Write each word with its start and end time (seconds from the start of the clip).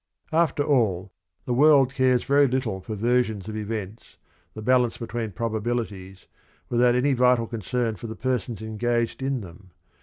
"After 0.43 0.63
all, 0.63 1.11
the 1.45 1.53
world 1.53 1.93
cares 1.93 2.23
very 2.23 2.47
little 2.47 2.81
for 2.81 2.95
versions 2.95 3.47
of 3.47 3.55
events, 3.55 4.17
the 4.55 4.61
balance 4.63 4.97
between 4.97 5.31
probabilities, 5.31 6.25
without 6.69 6.95
any 6.95 7.13
vital 7.13 7.45
concern 7.45 7.95
for 7.97 8.07
the 8.07 8.15
persons 8.15 8.63
engaged 8.63 9.21
in 9.21 9.41
them. 9.41 9.69